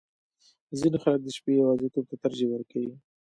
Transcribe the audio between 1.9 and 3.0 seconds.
ته ترجیح ورکوي.